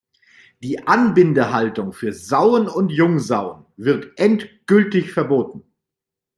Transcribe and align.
Die 0.63 0.87
Anbindehaltung 0.87 1.93
für 1.93 2.11
Sauen 2.11 2.67
und 2.67 2.89
Jungsauen 2.91 3.67
wird 3.77 4.17
endgültig 4.19 5.13
verboten. 5.13 5.63